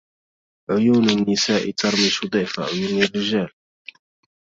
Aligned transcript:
عيون 0.71 1.09
النساء 1.09 1.71
ترمش 1.71 2.25
ضعف 2.25 2.59
عيون 2.59 3.03
الرجال. 3.03 3.49